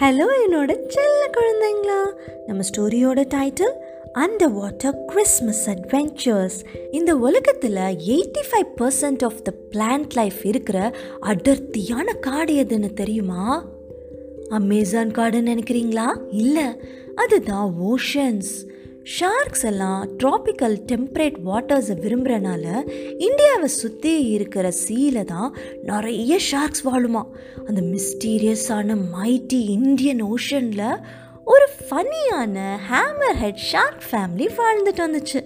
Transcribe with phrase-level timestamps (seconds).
[0.00, 2.02] hello என்னோட செல்ல குழந்தைங்களா.
[2.46, 3.72] நம்ம ஸ்டோரியோட title
[4.14, 7.76] underwater Christmas adventures இந்த உலகத்தில்
[8.08, 13.68] eighty five percent of the plant life இருக்கிற அடர்த்தியான காடு எதுன்னு தெரியுமா?
[14.48, 16.20] அமேசான் காடுன்னு நினைக்கிறீங்களா?
[16.30, 16.64] இல்லை
[17.14, 18.68] அதுதான் ஓஷன்ஸ்
[19.04, 22.64] ஷார்க்ஸ் எல்லாம் ட்ராபிக்கல் டெம்பரேட் வாட்டர்ஸை விரும்புகிறனால
[23.18, 27.22] இந்தியாவை சுற்றி இருக்கிற சீல தான் நிறைய ஷார்க்ஸ் வாழுமா
[27.68, 30.84] அந்த மிஸ்டீரியஸான மைட்டி இந்தியன் ஓஷனில்
[31.44, 35.40] ஒரு ஃபன்னியான ஹேமர் ஹெட் ஷார்க் ஃபேமிலி வாழ்ந்துட்டு வந்துச்சு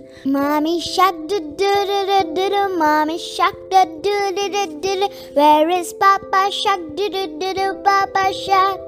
[4.04, 8.80] do do do Where is Papa shark do do do do Papa shark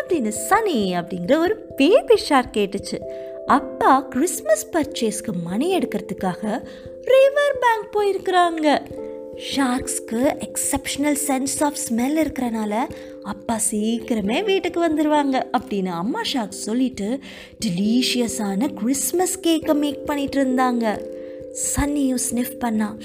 [0.00, 2.98] அப்படின்னு சனி அப்படிங்கிற ஒரு பேபி ஷார்க் கேட்டுச்சு
[3.54, 6.42] அப்பா கிறிஸ்மஸ் பர்ச்சேஸ்க்கு மணி எடுக்கிறதுக்காக
[7.10, 8.66] ரிவர் பேங்க் போயிருக்கிறாங்க.
[9.54, 12.74] ஷார்க்ஸ்க்கு எக்ஸப்ஷனல் சென்ஸ் ஆஃப் ஸ்மெல் இருக்கிறனால
[13.22, 17.08] அப்பா சீக்கிரமே வீட்டுக்கு வந்துடுவாங்க அப்படின்னு அம்மா ஷார்க் சொல்லிட்டு
[17.66, 20.84] டெலீஷியஸான கிறிஸ்மஸ் கேக்கை மேக் பண்ணிட்டு இருந்தாங்க
[21.74, 22.96] சன்னியும் ஸ்னிஃப் பண்ணா.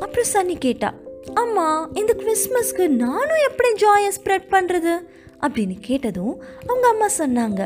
[0.00, 0.94] அப்புறம் சன்னி கேட்டா
[1.34, 4.94] அம்மா இந்த கிறிஸ்மஸ்க்கு நானும் எப்படி ஜாயை ஸ்ப்ரெட் பண்ணுறது
[5.40, 6.34] அப்படின்னு கேட்டதும்
[6.66, 7.62] அவங்க அம்மா சொன்னாங்க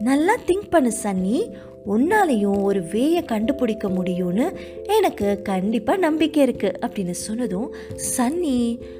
[0.00, 1.38] நல்லா திங்க் பண்ணு சன்னி
[1.86, 4.46] உன்னாலையும் ஒரு வேயை கண்டுபிடிக்க முடியும்னு
[4.86, 7.74] எனக்கு கண்டிப்பாக நம்பிக்கை இருக்குது அப்படின்னு சொன்னதும்
[8.16, 8.58] சன்னி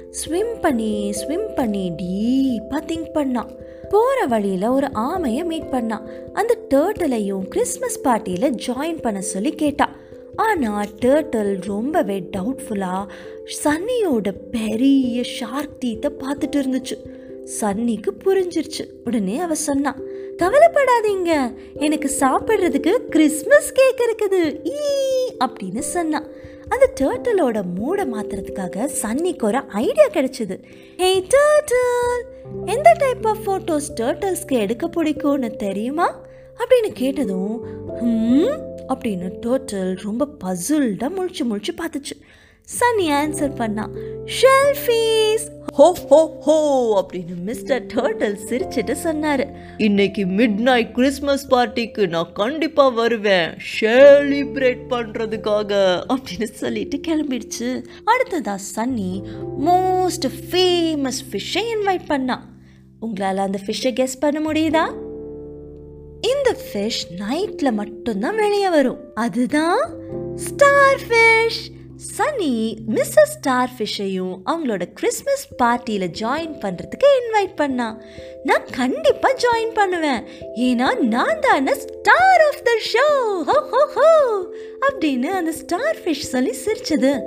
[0.09, 3.51] ஸ்விம் பண்ணி ஸ்விம் பண்ணி டீப்பாக திங்க் பண்ணான்
[3.89, 9.95] போகிற வழியில் ஒரு ஆமையை மீட் பண்ணான் அந்த டேர்ட்டலையும் கிறிஸ்மஸ் பார்ட்டியில் ஜாயின் பண்ண சொல்லி கேட்டான்
[10.35, 13.09] ஆனால் டேர்ட்டில் ரொம்பவே டவுட்ஃபுல்லாக
[13.63, 16.97] சன்னியோட பெரிய ஷார்க் டீத்தை பார்த்துட்டு இருந்துச்சு.
[17.61, 18.83] சன்னிக்கு புரிஞ்சிருச்சு.
[19.05, 19.99] உடனே அவ சொன்னான்
[20.37, 24.41] கவலைப்படாதீங்க எனக்கு சாப்பிட்றதுக்கு கிறிஸ்மஸ் கேக் இருக்குது.
[24.67, 24.79] ஈ
[25.45, 26.27] அப்படின்னு சொன்னான்
[26.69, 30.55] அந்த டேர்ட்டலோட மூடை மாத்துறதுக்காக சன்னிக்கு ஒரு ஐடியா கிடைச்சது.
[30.97, 32.21] ஹே டேர்ட்டல்
[32.65, 36.07] எந்த டைப் ஆஃப் ஃபோட்டோஸ் டேர்ட்டல்ஸ்க்கு எடுக்க பிடிக்கும்னு தெரியுமா?
[36.57, 37.65] அப்படின்னு கேட்டதும்
[38.87, 42.15] அப்படின்னு டோட்டல் ரொம்ப பசுல்டாக முழிச்சு முழிச்சு பார்த்துச்சு.
[42.65, 43.89] சன்னி ஆன்சர் பண்ணா
[44.41, 46.55] ஷெல்ஃபீஸ் ஹோ ஹோ ஹோ
[47.01, 49.51] அப்படின்னு மிஸ்டர் டர்டல் சிரிச்சிட்டு சொன்னாரு.
[49.77, 53.49] இன்னைக்கு மிட் நைட் கிறிஸ்மஸ் பார்ட்டிக்கு நான் கண்டிப்பா வருவேன்.
[53.81, 56.03] செலிப்ரேட் பண்றதுக்காக.
[56.07, 57.85] அப்படின்னு சொல்லிட்டு கிளம்பிடுச்சு.
[58.05, 59.21] அடுத்ததா சன்னி
[59.65, 62.49] மோஸ்ட் ஃபேமஸ் ஃபிஷ்ஷை இன்வைட் பண்ணா.
[62.99, 64.93] உங்களால் அந்த ஃபிஷ்ஷை கெஸ் பண்ண முடியுதா?
[66.21, 69.13] இந்த ஃபிஷ் நைட்டில் மட்டும்தான் வெளியே வரும்.
[69.13, 69.89] அதுதான்
[70.35, 78.01] starfish Sunny Mrs star ஃபிஷ்ஷையும் அவங்களோட கிறிஸ்மஸ் பார்ட்டியில் ஜாயின் பண்ணுறதுக்கு இன்வைட் பண்ணா.
[78.43, 80.23] நான் கண்டிப்பாக ஜாயின் பண்ணுவேன்.
[80.55, 83.07] ஏன்னா நான் தானே ஸ்டார் ஆஃப் த ஷோ
[83.43, 84.45] ஹோ ஹோ ஹோ.
[84.89, 87.21] அப்படின்னு அந்த ஸ்டார் ஃபிஷ் சொல்லி சிரிச்சது.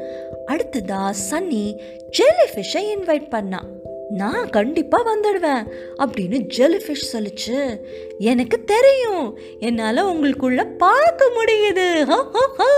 [0.47, 1.77] அடுத்ததா சன்னி
[2.11, 3.65] ஜெல்லி ஃபிஷ்ஷை இன்வைட் பண்ணா.
[4.21, 5.65] நான் கண்டிப்பாக வந்துடுவேன்
[6.05, 7.59] அப்படின்னு ஜெல்லிஃபிஷ் சொல்லுச்சு.
[8.31, 9.27] எனக்கு தெரியும்.
[9.69, 11.87] என்னால் உங்களுக்குள்ள பார்க்க முடியுது.
[12.11, 12.69] ஹோ ஹோ ஹோ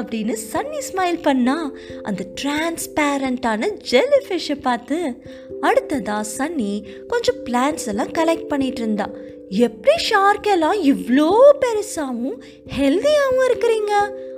[0.00, 1.56] அப்படின்னு சன்னி ஸ்மைல் பண்ணா
[2.02, 4.98] அந்த டிரான்ஸ்பேரண்டான ஜெல்லிஃபிஷ்ஷை பார்த்து
[5.68, 6.72] அடுத்ததா சன்னி
[7.12, 9.08] கொஞ்சம் பிளான்ஸ் எல்லாம் கலெக்ட் பண்ணிட்டு இருந்தா.
[9.66, 11.30] எப்படி ஷார்க்கெல்லாம் இவ்வளோ
[11.62, 12.36] பெருசாகவும்
[12.78, 13.94] ஹெல்த்தியாகவும் இருக்கிறீங்க?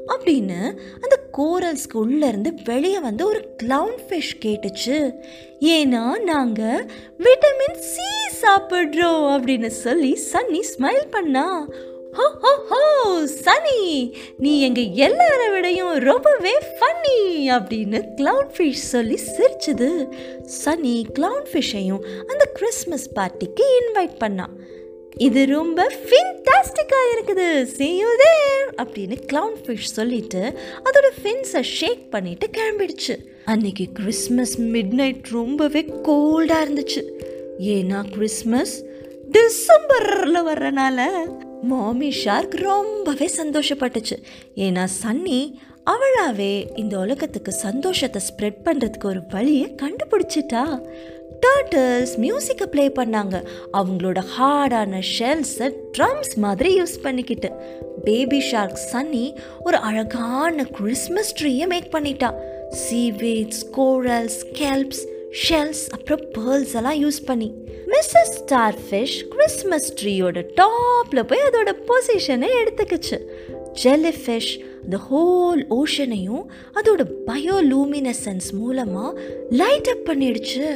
[0.07, 0.61] அப்படின்னு
[1.01, 4.99] அந்த கோரல்ஸ்க்கு உள்ளேருந்து வெளியே வந்து ஒரு கிளவுன் ஃபிஷ் கேட்டுச்சு.
[5.61, 8.09] ஏன்னா நாங்கள் விட்டமின் சி
[8.43, 11.69] சாப்பிட்றோம் அப்படின்னு சொல்லி சன்னி ஸ்மைல் பண்ணா.
[12.13, 12.81] ஹோ ஹோ ஹோ
[13.25, 17.19] சனி நீ எங்க எல்லார விடையும் ரொம்பவே ஃபன்னி
[17.57, 19.91] அப்படின்னு கிளவுன் ஃபிஷ் சொல்லி சிரிச்சுது.
[20.45, 24.55] சனி கிளவுன் ஃபிஷ்ஷையும் அந்த கிறிஸ்மஸ் பார்ட்டிக்கு இன்வைட் பண்ணான்
[25.17, 27.47] இது ரொம்ப ஃபின்டாஸ்டிக்காக இருக்குது.
[27.79, 28.03] See
[28.83, 33.17] அப்படின்னு கிளவுன் ஃபிஷ் சொல்லிட்டு அதோட ஃபின்ஸை ஷேக் பண்ணிட்டு கிளம்பிடுச்சு.
[33.45, 37.03] அன்னைக்கு கிறிஸ்மஸ் மிட் நைட் ரொம்பவே கோல்டாக இருந்துச்சு.
[37.59, 38.85] ஏன்னா கிறிஸ்மஸ்
[39.33, 41.09] டிசம்பரில் வர்றனால
[41.63, 44.17] மாமி ஷார்க் ரொம்பவே சந்தோஷப்பட்டுச்சு.
[44.57, 45.55] ஏன்னா சன்னி
[45.93, 50.87] அவளாவே இந்த உலகத்துக்கு சந்தோஷத்தை ஸ்ப்ரெட் பண்ணுறதுக்கு ஒரு வழியை கண்டுபிடிச்சிட்டா.
[51.43, 53.45] டர்ட்டல்ஸ் மியூசிக்கை ப்ளே பண்ணாங்க.
[53.73, 57.51] அவங்களோட ஹார்டான ஷெல்ஸை ட்ரம்ஸ் மாதிரி யூஸ் பண்ணிக்கிட்டு.
[58.05, 62.35] பேபி ஷார்க் சன்னி ஒரு அழகான கிறிஸ்மஸ் ட்ரீயை மேக் பண்ணிட்டா.
[62.85, 65.03] சீவீட்ஸ் கோரல்ஸ் கெல்ப்ஸ்
[65.49, 67.53] ஷெல்ஸ் அப்புறம் பேர்ல்ஸ் எல்லாம் யூஸ் பண்ணி.
[67.87, 73.19] மிஸ்ஸஸ் ஸ்டார் ஃபிஷ் கிறிஸ்மஸ் ட்ரீயோட டாப்பில் போய் அதோட பொசிஷனை எடுத்துக்கிச்சு.
[73.73, 74.53] ஜெல்லி ஃபிஷ்
[74.91, 80.67] the ஹோல் ஓஷனையும் அதோட பயோலூமினசன்ஸ் மூலமாக லைட் அப் பண்ணிடுச்சு.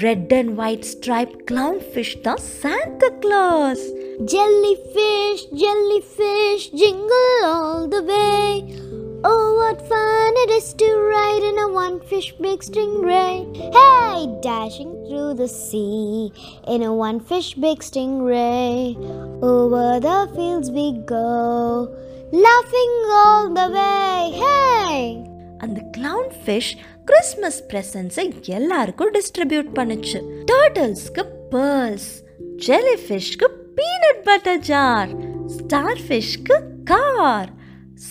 [0.00, 3.78] Red and white striped clownfish, the Santa Claus.
[4.24, 8.74] Jellyfish, jellyfish, jingle all the way.
[9.22, 13.54] Oh, what fun it is to ride in a one fish big stingray.
[13.54, 16.32] Hey, dashing through the sea
[16.66, 18.96] in a one fish big stingray.
[19.42, 21.94] Over the fields we go,
[22.32, 24.40] laughing all the way.
[24.40, 25.28] Hey!
[25.60, 30.18] And the clownfish Christmas ப்ரெசன்ஸை எல்லாருக்கும் distribute பண்ணுச்சு.
[30.44, 32.10] டர்டல்ஸ்க்கு pearls
[32.56, 35.10] jelly ஃபிஷ்க்கு peanut butter jar
[35.46, 37.50] star ஃபிஷ்க்கு car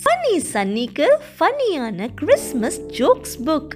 [0.02, 1.06] Sunny சன்னிக்கு
[1.38, 3.74] ஃபன்னியான Christmas jokes book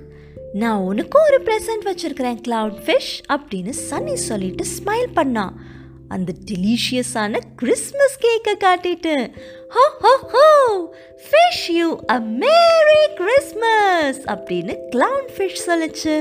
[0.54, 5.56] நான் உனக்கும் ஒரு ப்ரெசன்ட் வச்சிருக்கிறேன் கிளவுட் ஃபிஷ் அப்படின்னு சன்னி சொல்லிட்டு ஸ்மைல் பண்ணான்
[6.14, 9.14] அந்த டெலிஷியஸான கிறிஸ்மஸ் கேக்கை காட்டிட்டு
[9.74, 10.46] ho ho ho
[11.28, 16.16] fish you a merry Christmas அப்படின்னு கிளவுன் ஃபிஷ் சொல்லுச்சு.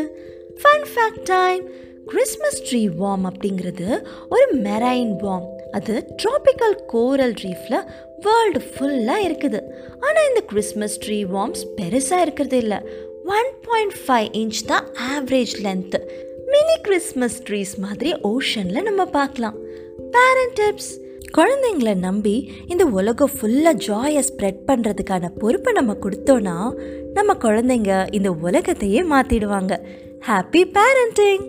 [0.62, 1.64] Fun fact time
[2.12, 3.88] Christmas tree worm அப்படிங்கிறது
[4.36, 5.48] ஒரு மெரைன் வார்ம்
[5.78, 7.80] அது ட்ராபிக்கல் கோரல் ரீஃபில்
[8.26, 9.60] வேர்ல்டு ஃபுல்லாக இருக்குது.
[10.06, 12.80] ஆனால் இந்த கிறிஸ்மஸ் ட்ரீ வார்ம்ஸ் பெருசாக இருக்கிறது இல்லை.
[13.38, 16.00] ஒன் பாயிண்ட் ஃபைவ் இன்ச் தான் average length
[16.56, 19.56] mini Christmas trees மாதிரி ஓஷனில் நம்ம பார்க்கலாம்.
[20.12, 20.92] Parent tips.
[21.38, 26.56] குழந்தைங்கள நம்பி இந்த உலகம் ஃபுல்லாக ஜாயை ஸ்ப்ரெட் பண்ணுறதுக்கான பொறுப்பை நம்ம கொடுத்தோன்னா
[27.14, 29.74] நம்ம குழந்தைங்க இந்த உலகத்தையே மாற்றிடுவாங்க
[30.28, 31.46] ஹாப்பி பேரண்டிங்